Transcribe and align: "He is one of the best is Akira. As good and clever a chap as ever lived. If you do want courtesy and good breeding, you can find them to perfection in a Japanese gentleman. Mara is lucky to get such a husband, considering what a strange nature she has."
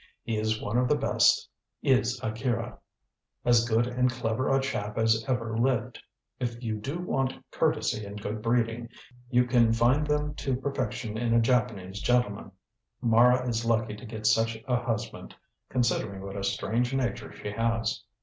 "He 0.23 0.35
is 0.35 0.59
one 0.59 0.79
of 0.79 0.87
the 0.87 0.95
best 0.95 1.47
is 1.83 2.19
Akira. 2.23 2.79
As 3.45 3.65
good 3.69 3.85
and 3.85 4.09
clever 4.09 4.49
a 4.49 4.59
chap 4.59 4.97
as 4.97 5.23
ever 5.27 5.55
lived. 5.55 6.01
If 6.39 6.63
you 6.63 6.77
do 6.79 6.97
want 6.97 7.35
courtesy 7.51 8.03
and 8.03 8.19
good 8.19 8.41
breeding, 8.41 8.89
you 9.29 9.45
can 9.45 9.71
find 9.73 10.07
them 10.07 10.33
to 10.37 10.55
perfection 10.55 11.19
in 11.19 11.35
a 11.35 11.39
Japanese 11.39 12.01
gentleman. 12.01 12.51
Mara 12.99 13.47
is 13.47 13.63
lucky 13.63 13.95
to 13.95 14.05
get 14.07 14.25
such 14.25 14.57
a 14.67 14.75
husband, 14.81 15.35
considering 15.69 16.23
what 16.23 16.35
a 16.35 16.43
strange 16.43 16.91
nature 16.95 17.31
she 17.31 17.51
has." 17.51 18.01